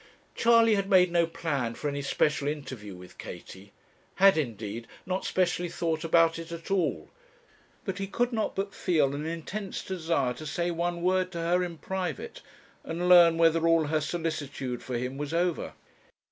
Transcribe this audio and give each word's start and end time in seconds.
Charley 0.33 0.73
had 0.73 0.89
made 0.89 1.11
no 1.11 1.27
plan 1.27 1.75
for 1.75 1.87
any 1.87 2.01
special 2.01 2.47
interview 2.47 2.95
with 2.95 3.19
Katie; 3.19 3.71
had, 4.15 4.35
indeed, 4.35 4.87
not 5.05 5.25
specially 5.25 5.69
thought 5.69 6.03
about 6.03 6.39
it 6.39 6.51
at 6.51 6.71
all; 6.71 7.11
but 7.85 7.99
he 7.99 8.07
could 8.07 8.33
not 8.33 8.55
but 8.55 8.73
feel 8.73 9.13
an 9.13 9.27
intense 9.27 9.83
desire 9.83 10.33
to 10.33 10.47
say 10.47 10.71
one 10.71 11.03
word 11.03 11.31
to 11.33 11.37
her 11.37 11.63
in 11.63 11.77
private, 11.77 12.41
and 12.83 13.07
learn 13.07 13.37
whether 13.37 13.67
all 13.67 13.83
her 13.85 14.01
solicitude 14.01 14.81
for 14.81 14.97
him 14.97 15.19
was 15.19 15.35
over. 15.35 15.73